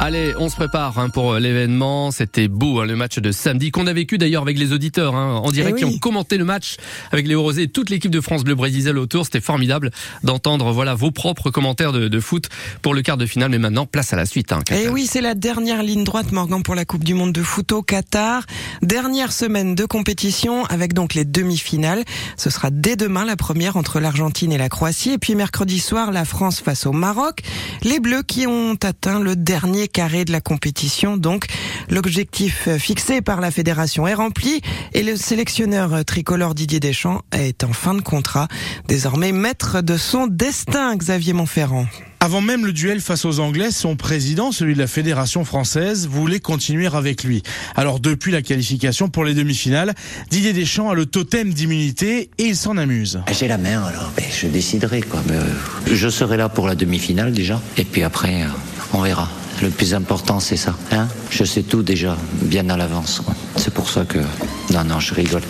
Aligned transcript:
Allez, 0.00 0.32
on 0.38 0.48
se 0.48 0.54
prépare 0.54 0.96
hein, 1.00 1.08
pour 1.08 1.34
l'événement. 1.34 2.12
C'était 2.12 2.46
beau 2.46 2.80
hein, 2.80 2.86
le 2.86 2.94
match 2.94 3.18
de 3.18 3.32
samedi 3.32 3.72
qu'on 3.72 3.88
a 3.88 3.92
vécu 3.92 4.16
d'ailleurs 4.16 4.42
avec 4.42 4.56
les 4.56 4.72
auditeurs 4.72 5.16
hein, 5.16 5.40
en 5.42 5.50
direct 5.50 5.74
Eh 5.76 5.80
qui 5.80 5.84
ont 5.84 5.98
commenté 5.98 6.38
le 6.38 6.44
match 6.44 6.76
avec 7.10 7.26
Léo 7.26 7.42
Rosé 7.42 7.62
et 7.62 7.68
toute 7.68 7.90
l'équipe 7.90 8.10
de 8.10 8.20
France 8.20 8.44
Bleu 8.44 8.54
Brésil 8.54 8.96
autour. 8.96 9.24
C'était 9.24 9.40
formidable 9.40 9.90
d'entendre 10.22 10.70
voilà 10.70 10.94
vos 10.94 11.10
propres 11.10 11.50
commentaires 11.50 11.92
de, 11.92 12.06
de 12.06 12.20
foot 12.20 12.48
pour 12.80 12.94
le 12.94 13.02
quart 13.02 13.16
de 13.16 13.26
finale. 13.26 13.50
Mais 13.50 13.58
maintenant, 13.58 13.86
place 13.86 14.12
à 14.12 14.16
la 14.16 14.24
suite. 14.24 14.52
Hein, 14.52 14.60
Et 14.60 14.64
Katia. 14.64 14.92
oui, 14.92 15.06
c'est 15.06 15.20
la 15.20 15.34
dernière 15.34 15.82
ligne 15.82 16.04
droite, 16.04 16.30
Morgan, 16.30 16.62
pour 16.62 16.76
la 16.76 16.84
Coupe 16.84 17.02
du 17.02 17.14
Monde 17.14 17.32
de 17.32 17.42
foot 17.42 17.72
au 17.72 17.82
Qatar. 17.82 18.44
Dernière 18.82 19.32
semaine 19.32 19.74
de 19.74 19.84
compétition 19.84 20.64
avec 20.66 20.92
donc 20.94 21.14
les 21.14 21.24
demi-finales. 21.24 22.04
Ce 22.36 22.50
sera 22.50 22.70
dès 22.70 22.94
demain 22.94 23.24
la 23.24 23.36
première 23.36 23.76
entre 23.76 23.98
l'Argentine 23.98 24.52
et 24.52 24.58
la 24.58 24.68
Croatie. 24.68 25.10
Et 25.10 25.18
puis 25.18 25.34
mercredi 25.34 25.80
soir, 25.80 26.12
la 26.12 26.24
France 26.24 26.60
face 26.60 26.86
au 26.86 26.92
Maroc. 26.92 27.40
Les 27.82 27.98
Bleus 27.98 28.22
qui 28.22 28.46
ont 28.46 28.76
atteint 28.82 29.18
le 29.18 29.34
dernier 29.34 29.87
carré 29.88 30.24
de 30.24 30.32
la 30.32 30.40
compétition. 30.40 31.16
Donc, 31.16 31.46
l'objectif 31.88 32.68
fixé 32.78 33.20
par 33.20 33.40
la 33.40 33.50
fédération 33.50 34.06
est 34.06 34.14
rempli 34.14 34.60
et 34.94 35.02
le 35.02 35.16
sélectionneur 35.16 36.04
tricolore 36.04 36.54
Didier 36.54 36.80
Deschamps 36.80 37.22
est 37.32 37.64
en 37.64 37.72
fin 37.72 37.94
de 37.94 38.00
contrat. 38.00 38.48
Désormais 38.86 39.32
maître 39.32 39.80
de 39.82 39.96
son 39.96 40.26
destin, 40.26 40.96
Xavier 40.96 41.32
Montferrand. 41.32 41.86
Avant 42.20 42.40
même 42.40 42.66
le 42.66 42.72
duel 42.72 43.00
face 43.00 43.24
aux 43.24 43.38
Anglais, 43.38 43.70
son 43.70 43.94
président, 43.94 44.50
celui 44.50 44.74
de 44.74 44.80
la 44.80 44.88
Fédération 44.88 45.44
française, 45.44 46.08
voulait 46.08 46.40
continuer 46.40 46.88
avec 46.88 47.22
lui. 47.22 47.44
Alors 47.76 48.00
depuis 48.00 48.32
la 48.32 48.42
qualification 48.42 49.08
pour 49.08 49.24
les 49.24 49.34
demi-finales, 49.34 49.94
Didier 50.28 50.52
Deschamps 50.52 50.90
a 50.90 50.94
le 50.94 51.06
totem 51.06 51.54
d'immunité 51.54 52.30
et 52.38 52.44
il 52.44 52.56
s'en 52.56 52.76
amuse. 52.76 53.20
J'ai 53.38 53.46
la 53.46 53.56
main, 53.56 53.84
alors 53.84 54.10
ben, 54.16 54.24
je 54.36 54.48
déciderai. 54.48 55.02
Quoi. 55.02 55.22
Mais, 55.28 55.36
euh, 55.36 55.94
je 55.94 56.08
serai 56.08 56.36
là 56.36 56.48
pour 56.48 56.66
la 56.66 56.74
demi-finale 56.74 57.32
déjà. 57.32 57.62
Et 57.76 57.84
puis 57.84 58.02
après, 58.02 58.42
euh, 58.42 58.48
on 58.92 59.02
verra. 59.02 59.28
Le 59.60 59.70
plus 59.70 59.92
important, 59.92 60.38
c'est 60.38 60.56
ça. 60.56 60.74
Hein? 60.92 61.08
Je 61.30 61.42
sais 61.42 61.62
tout 61.64 61.82
déjà, 61.82 62.16
bien 62.42 62.68
à 62.70 62.76
l'avance. 62.76 63.20
quoi. 63.24 63.34
C'est 63.56 63.74
pour 63.74 63.90
ça 63.90 64.04
que... 64.04 64.18
Non, 64.72 64.84
non, 64.84 65.00
je 65.00 65.14
rigole. 65.14 65.42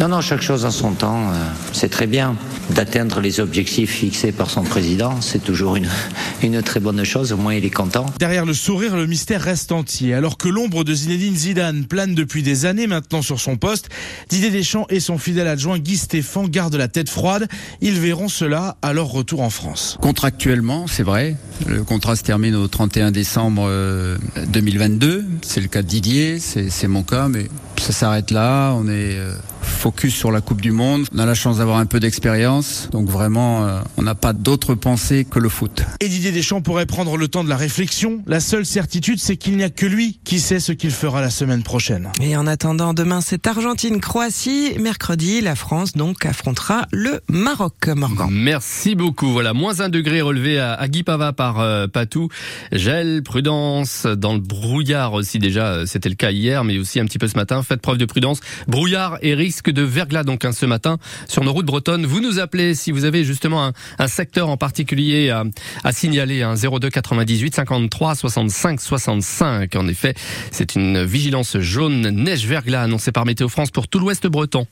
Non, 0.00 0.08
non, 0.08 0.20
chaque 0.20 0.42
chose 0.42 0.64
en 0.64 0.70
son 0.72 0.92
temps, 0.92 1.30
euh, 1.30 1.34
c'est 1.72 1.88
très 1.88 2.08
bien. 2.08 2.34
D'atteindre 2.70 3.20
les 3.20 3.38
objectifs 3.38 3.90
fixés 3.90 4.32
par 4.32 4.50
son 4.50 4.62
président, 4.62 5.20
c'est 5.20 5.44
toujours 5.44 5.76
une, 5.76 5.88
une 6.42 6.60
très 6.62 6.80
bonne 6.80 7.04
chose. 7.04 7.32
Au 7.32 7.36
moins, 7.36 7.54
il 7.54 7.64
est 7.64 7.70
content. 7.70 8.06
Derrière 8.18 8.46
le 8.46 8.54
sourire, 8.54 8.96
le 8.96 9.06
mystère 9.06 9.42
reste 9.42 9.70
entier. 9.70 10.14
Alors 10.14 10.38
que 10.38 10.48
l'ombre 10.48 10.82
de 10.82 10.92
Zinedine 10.94 11.36
Zidane 11.36 11.84
plane 11.84 12.14
depuis 12.16 12.42
des 12.42 12.66
années 12.66 12.88
maintenant 12.88 13.22
sur 13.22 13.40
son 13.40 13.56
poste, 13.56 13.90
Didier 14.28 14.50
Deschamps 14.50 14.86
et 14.88 14.98
son 14.98 15.18
fidèle 15.18 15.46
adjoint 15.46 15.78
Guy 15.78 15.98
Stéphane 15.98 16.48
gardent 16.48 16.74
la 16.76 16.88
tête 16.88 17.10
froide. 17.10 17.46
Ils 17.80 18.00
verront 18.00 18.28
cela 18.28 18.76
à 18.82 18.92
leur 18.92 19.06
retour 19.08 19.40
en 19.42 19.50
France. 19.50 19.98
Contractuellement, 20.00 20.86
c'est 20.88 21.04
vrai. 21.04 21.36
Le 21.66 21.84
contrat 21.84 22.16
se 22.16 22.22
termine 22.22 22.56
au 22.56 22.66
31 22.66 23.12
décembre 23.12 23.51
euh, 23.60 24.16
2022. 24.48 25.24
C'est 25.42 25.60
le 25.60 25.68
cas 25.68 25.82
de 25.82 25.86
Didier, 25.86 26.38
c'est 26.38 26.70
c'est 26.70 26.88
mon 26.88 27.02
cas, 27.02 27.28
mais 27.28 27.48
ça 27.78 27.92
s'arrête 27.92 28.30
là. 28.30 28.72
On 28.72 28.86
est 28.88 29.16
euh, 29.18 29.34
focus 29.62 30.14
sur 30.14 30.30
la 30.30 30.40
Coupe 30.40 30.60
du 30.60 30.72
Monde. 30.72 31.06
On 31.14 31.18
a 31.18 31.26
la 31.26 31.34
chance 31.34 31.58
d'avoir 31.58 31.78
un 31.78 31.86
peu 31.86 32.00
d'expérience, 32.00 32.88
donc 32.92 33.08
vraiment, 33.08 33.64
euh, 33.64 33.80
on 33.96 34.02
n'a 34.02 34.14
pas 34.14 34.32
d'autre 34.32 34.74
pensée 34.74 35.26
que 35.28 35.38
le 35.38 35.48
foot. 35.48 35.82
Et 36.00 36.08
Didier 36.08 36.32
Deschamps 36.32 36.60
pourrait 36.60 36.86
prendre 36.86 37.16
le 37.16 37.28
temps 37.28 37.44
de 37.44 37.48
la 37.48 37.56
réflexion. 37.56 38.22
La 38.26 38.40
seule 38.40 38.66
certitude, 38.66 39.18
c'est 39.20 39.36
qu'il 39.36 39.56
n'y 39.56 39.64
a 39.64 39.70
que 39.70 39.86
lui 39.86 40.20
qui 40.24 40.40
sait 40.40 40.60
ce 40.60 40.72
qu'il 40.72 40.90
fera 40.90 41.20
la 41.20 41.30
semaine 41.30 41.62
prochaine. 41.62 42.10
Et 42.20 42.36
en 42.36 42.46
attendant, 42.46 42.94
demain 42.94 43.20
c'est 43.20 43.46
Argentine-Croatie. 43.46 44.78
Mercredi, 44.78 45.40
la 45.40 45.54
France 45.54 45.92
donc 45.92 46.26
affrontera 46.26 46.86
le 46.92 47.20
Maroc, 47.28 47.88
Morgan. 47.88 48.28
Merci 48.30 48.94
beaucoup. 48.94 49.32
Voilà, 49.32 49.52
moins 49.52 49.80
un 49.80 49.88
degré 49.88 50.20
relevé 50.20 50.58
à, 50.58 50.74
à 50.74 50.88
Guy 50.88 51.02
Pava 51.02 51.32
par 51.32 51.60
euh, 51.60 51.86
Patou. 51.86 52.28
Gel, 52.72 53.22
prudence, 53.22 54.06
dans 54.06 54.34
le 54.34 54.40
brouillard 54.40 55.12
aussi 55.12 55.38
déjà, 55.38 55.66
euh, 55.66 55.86
c'était 55.86 56.08
le 56.08 56.14
cas 56.14 56.30
hier, 56.30 56.64
mais 56.64 56.78
aussi 56.78 57.00
un 57.00 57.04
petit 57.04 57.18
peu 57.18 57.28
ce 57.28 57.36
matin. 57.36 57.62
Faites 57.62 57.80
preuve 57.80 57.98
de 57.98 58.04
prudence. 58.04 58.40
Brouillard 58.68 59.18
et 59.22 59.34
de 59.60 59.82
verglas 59.82 60.24
donc 60.24 60.44
hein, 60.44 60.52
ce 60.52 60.66
matin 60.66 60.98
sur 61.28 61.44
nos 61.44 61.52
routes 61.52 61.66
bretonnes. 61.66 62.06
Vous 62.06 62.20
nous 62.20 62.38
appelez 62.38 62.74
si 62.74 62.92
vous 62.92 63.04
avez 63.04 63.24
justement 63.24 63.72
un, 63.98 64.08
secteur 64.08 64.48
en 64.48 64.56
particulier 64.56 65.30
à, 65.30 65.44
à 65.84 65.92
signaler. 65.92 66.42
Hein, 66.42 66.54
02 66.54 66.90
98 66.90 67.54
53 67.56 68.14
65 68.14 68.80
65. 68.80 69.76
En 69.76 69.88
effet, 69.88 70.14
c'est 70.50 70.74
une 70.74 71.04
vigilance 71.04 71.58
jaune 71.58 72.08
neige 72.08 72.46
verglas 72.46 72.82
annoncée 72.82 73.12
par 73.12 73.26
Météo 73.26 73.48
France 73.48 73.70
pour 73.70 73.88
tout 73.88 73.98
l'ouest 73.98 74.26
breton. 74.26 74.66